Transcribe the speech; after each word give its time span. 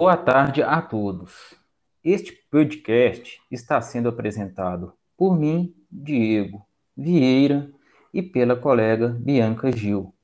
Boa 0.00 0.16
tarde 0.16 0.62
a 0.62 0.80
todos. 0.80 1.54
Este 2.02 2.32
podcast 2.50 3.38
está 3.50 3.82
sendo 3.82 4.08
apresentado 4.08 4.94
por 5.14 5.38
mim, 5.38 5.76
Diego 5.90 6.66
Vieira, 6.96 7.70
e 8.10 8.22
pela 8.22 8.56
colega 8.56 9.08
Bianca 9.08 9.70
Gil. 9.70 10.14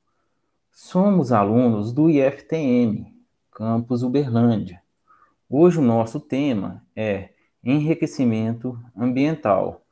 Somos 0.73 1.31
alunos 1.31 1.93
do 1.93 2.09
IFTM, 2.09 3.15
Campus 3.51 4.03
Uberlândia. 4.03 4.83
Hoje 5.47 5.79
o 5.79 5.83
nosso 5.83 6.21
tema 6.21 6.83
é 6.97 7.35
enriquecimento 7.63 8.83
ambiental, 8.97 9.85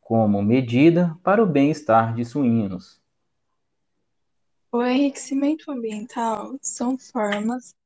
como 0.00 0.42
medida 0.42 1.16
para 1.22 1.40
o 1.40 1.46
bem-estar 1.46 2.12
de 2.12 2.24
suínos. 2.24 3.00
O 4.72 4.82
enriquecimento 4.82 5.70
ambiental 5.70 6.58
são 6.60 6.98
formas 6.98 7.77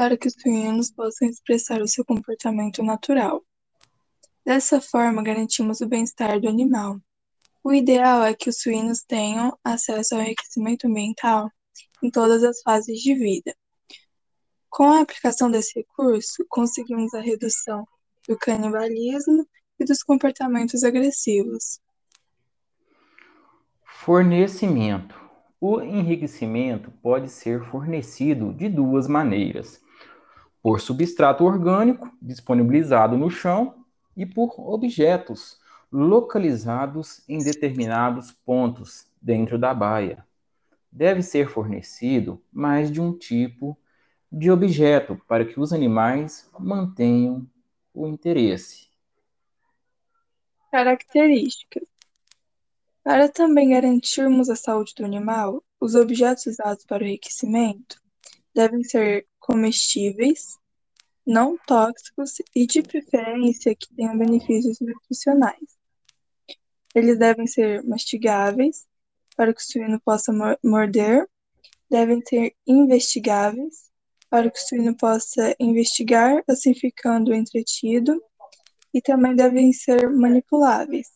para 0.00 0.16
que 0.16 0.28
os 0.28 0.32
suínos 0.32 0.90
possam 0.90 1.28
expressar 1.28 1.82
o 1.82 1.86
seu 1.86 2.02
comportamento 2.02 2.82
natural. 2.82 3.44
Dessa 4.42 4.80
forma, 4.80 5.22
garantimos 5.22 5.82
o 5.82 5.86
bem-estar 5.86 6.40
do 6.40 6.48
animal. 6.48 6.98
O 7.62 7.70
ideal 7.70 8.24
é 8.24 8.32
que 8.32 8.48
os 8.48 8.62
suínos 8.62 9.02
tenham 9.02 9.54
acesso 9.62 10.14
ao 10.14 10.22
enriquecimento 10.22 10.86
ambiental 10.86 11.50
em 12.02 12.10
todas 12.10 12.42
as 12.42 12.62
fases 12.62 12.98
de 13.00 13.14
vida. 13.14 13.54
Com 14.70 14.84
a 14.84 15.02
aplicação 15.02 15.50
desse 15.50 15.78
recurso, 15.78 16.46
conseguimos 16.48 17.12
a 17.12 17.20
redução 17.20 17.86
do 18.26 18.38
canibalismo 18.38 19.46
e 19.78 19.84
dos 19.84 20.02
comportamentos 20.02 20.82
agressivos. 20.82 21.78
Fornecimento. 23.84 25.14
O 25.60 25.82
enriquecimento 25.82 26.90
pode 27.02 27.28
ser 27.28 27.62
fornecido 27.66 28.50
de 28.54 28.66
duas 28.66 29.06
maneiras: 29.06 29.78
por 30.62 30.80
substrato 30.80 31.44
orgânico 31.44 32.10
disponibilizado 32.20 33.16
no 33.16 33.30
chão 33.30 33.84
e 34.16 34.26
por 34.26 34.54
objetos 34.58 35.58
localizados 35.90 37.22
em 37.28 37.38
determinados 37.38 38.32
pontos 38.32 39.06
dentro 39.20 39.58
da 39.58 39.74
baia. 39.74 40.24
Deve 40.92 41.22
ser 41.22 41.48
fornecido 41.48 42.42
mais 42.52 42.90
de 42.90 43.00
um 43.00 43.16
tipo 43.16 43.78
de 44.30 44.50
objeto 44.50 45.20
para 45.26 45.44
que 45.44 45.58
os 45.58 45.72
animais 45.72 46.48
mantenham 46.58 47.46
o 47.92 48.06
interesse. 48.06 48.88
Características: 50.70 51.82
Para 53.02 53.28
também 53.28 53.70
garantirmos 53.70 54.48
a 54.48 54.56
saúde 54.56 54.94
do 54.96 55.04
animal, 55.04 55.64
os 55.80 55.94
objetos 55.94 56.46
usados 56.46 56.84
para 56.84 57.02
o 57.02 57.06
enriquecimento 57.06 58.00
devem 58.54 58.84
ser 58.84 59.26
comestíveis, 59.50 60.56
não 61.26 61.58
tóxicos 61.66 62.34
e, 62.54 62.64
de 62.66 62.82
preferência, 62.82 63.74
que 63.74 63.92
tenham 63.96 64.16
benefícios 64.16 64.78
nutricionais. 64.80 65.76
Eles 66.94 67.18
devem 67.18 67.48
ser 67.48 67.82
mastigáveis, 67.82 68.86
para 69.36 69.52
que 69.52 69.60
o 69.60 69.64
suíno 69.64 70.00
possa 70.04 70.32
morder, 70.62 71.28
devem 71.90 72.22
ser 72.24 72.54
investigáveis, 72.64 73.90
para 74.28 74.48
que 74.48 74.58
o 74.58 74.62
suíno 74.62 74.96
possa 74.96 75.56
investigar, 75.58 76.44
assim 76.48 76.72
ficando 76.72 77.34
entretido, 77.34 78.22
e 78.94 79.00
também 79.00 79.34
devem 79.34 79.72
ser 79.72 80.08
manipuláveis, 80.10 81.08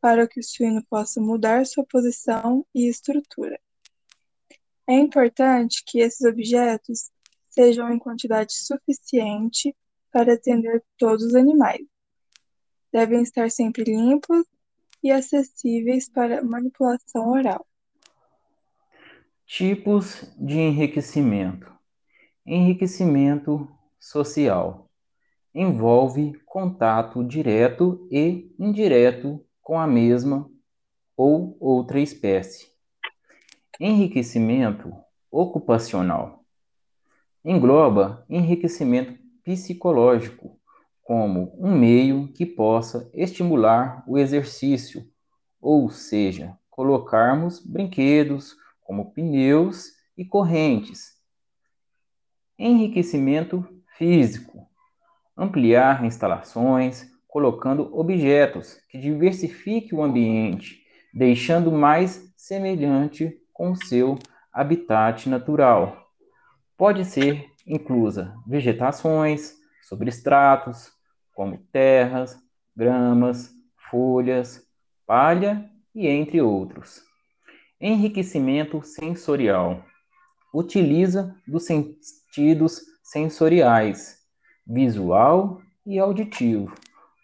para 0.00 0.26
que 0.26 0.40
o 0.40 0.44
suíno 0.44 0.84
possa 0.90 1.20
mudar 1.20 1.64
sua 1.64 1.84
posição 1.84 2.66
e 2.74 2.88
estrutura. 2.88 3.60
É 4.84 4.94
importante 4.94 5.84
que 5.86 6.00
esses 6.00 6.22
objetos 6.22 7.10
sejam 7.48 7.92
em 7.92 7.98
quantidade 7.98 8.52
suficiente 8.52 9.74
para 10.12 10.34
atender 10.34 10.82
todos 10.96 11.24
os 11.24 11.34
animais. 11.34 11.80
Devem 12.92 13.22
estar 13.22 13.50
sempre 13.50 13.84
limpos 13.84 14.46
e 15.02 15.10
acessíveis 15.10 16.08
para 16.08 16.42
manipulação 16.42 17.30
oral. 17.30 17.66
Tipos 19.46 20.24
de 20.36 20.58
enriquecimento: 20.58 21.72
enriquecimento 22.44 23.68
social 23.98 24.90
envolve 25.54 26.38
contato 26.44 27.24
direto 27.24 28.06
e 28.10 28.54
indireto 28.58 29.44
com 29.62 29.78
a 29.78 29.86
mesma 29.86 30.50
ou 31.16 31.56
outra 31.60 32.00
espécie. 32.00 32.70
Enriquecimento 33.80 34.92
ocupacional 35.30 36.37
engloba 37.44 38.24
enriquecimento 38.28 39.18
psicológico 39.44 40.58
como 41.02 41.54
um 41.58 41.74
meio 41.74 42.28
que 42.32 42.44
possa 42.44 43.10
estimular 43.14 44.04
o 44.06 44.18
exercício, 44.18 45.06
ou 45.60 45.88
seja, 45.90 46.58
colocarmos 46.68 47.64
brinquedos 47.64 48.56
como 48.82 49.12
pneus 49.12 49.92
e 50.16 50.24
correntes. 50.24 51.16
Enriquecimento 52.58 53.66
físico 53.96 54.68
ampliar 55.38 56.04
instalações, 56.04 57.08
colocando 57.28 57.96
objetos 57.96 58.80
que 58.90 58.98
diversifiquem 58.98 59.96
o 59.96 60.02
ambiente, 60.02 60.82
deixando 61.14 61.70
mais 61.70 62.32
semelhante 62.36 63.32
com 63.52 63.76
seu 63.76 64.18
habitat 64.52 65.28
natural. 65.28 66.07
Pode 66.78 67.04
ser 67.04 67.50
inclusa 67.66 68.36
vegetações, 68.46 69.56
substratos, 69.82 70.92
como 71.34 71.58
terras, 71.72 72.38
gramas, 72.76 73.52
folhas, 73.90 74.64
palha 75.04 75.68
e 75.92 76.06
entre 76.06 76.40
outros. 76.40 77.02
Enriquecimento 77.80 78.80
sensorial. 78.84 79.84
Utiliza 80.54 81.34
dos 81.44 81.64
sentidos 81.64 82.80
sensoriais, 83.02 84.18
visual 84.64 85.60
e 85.84 85.98
auditivo. 85.98 86.72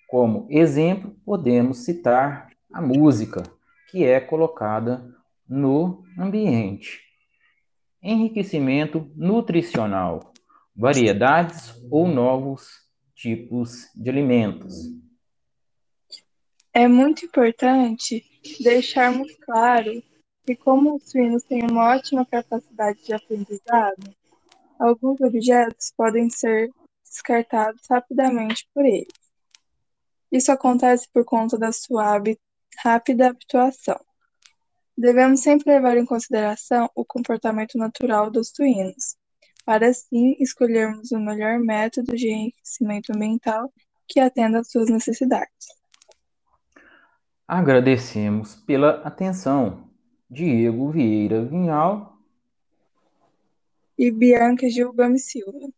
Como 0.08 0.48
exemplo, 0.50 1.14
podemos 1.24 1.84
citar 1.84 2.48
a 2.72 2.82
música, 2.82 3.44
que 3.88 4.04
é 4.04 4.18
colocada 4.18 5.14
no 5.48 6.02
ambiente. 6.18 7.04
Enriquecimento 8.04 9.10
nutricional. 9.16 10.34
Variedades 10.76 11.74
ou 11.90 12.06
novos 12.06 12.68
tipos 13.14 13.88
de 13.94 14.10
alimentos. 14.10 14.74
É 16.70 16.86
muito 16.86 17.24
importante 17.24 18.22
deixarmos 18.60 19.34
claro 19.36 20.02
que, 20.44 20.54
como 20.54 20.96
os 20.96 21.10
suínos 21.10 21.44
têm 21.44 21.62
uma 21.64 21.94
ótima 21.96 22.26
capacidade 22.26 23.02
de 23.02 23.14
aprendizado, 23.14 24.14
alguns 24.78 25.18
objetos 25.22 25.90
podem 25.96 26.28
ser 26.28 26.70
descartados 27.02 27.80
rapidamente 27.88 28.68
por 28.74 28.84
eles. 28.84 29.08
Isso 30.30 30.52
acontece 30.52 31.08
por 31.10 31.24
conta 31.24 31.56
da 31.56 31.72
sua 31.72 32.20
rápida 32.82 33.28
habituação. 33.28 33.98
Devemos 34.96 35.40
sempre 35.40 35.72
levar 35.72 35.96
em 35.96 36.04
consideração 36.04 36.88
o 36.94 37.04
comportamento 37.04 37.76
natural 37.76 38.30
dos 38.30 38.50
suínos, 38.54 39.16
para 39.64 39.88
assim 39.88 40.36
escolhermos 40.38 41.10
o 41.10 41.18
melhor 41.18 41.58
método 41.58 42.14
de 42.14 42.28
enriquecimento 42.28 43.12
ambiental 43.12 43.72
que 44.06 44.20
atenda 44.20 44.60
às 44.60 44.70
suas 44.70 44.88
necessidades. 44.88 45.66
Agradecemos 47.46 48.54
pela 48.54 49.02
atenção. 49.02 49.90
Diego 50.30 50.90
Vieira 50.90 51.44
Vinhal 51.44 52.18
e 53.96 54.10
Bianca 54.10 54.68
Gil 54.68 54.92
Gomes 54.92 55.26
Silva. 55.26 55.68